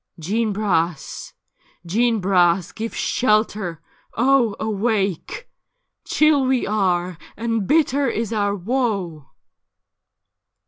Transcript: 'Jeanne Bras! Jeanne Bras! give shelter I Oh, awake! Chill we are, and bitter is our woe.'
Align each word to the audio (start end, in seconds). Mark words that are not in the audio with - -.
'Jeanne 0.19 0.51
Bras! 0.51 1.33
Jeanne 1.85 2.19
Bras! 2.21 2.71
give 2.71 2.95
shelter 2.95 3.81
I 4.15 4.23
Oh, 4.23 4.55
awake! 4.59 5.47
Chill 6.05 6.43
we 6.47 6.65
are, 6.65 7.19
and 7.37 7.67
bitter 7.67 8.07
is 8.09 8.33
our 8.33 8.55
woe.' 8.55 9.29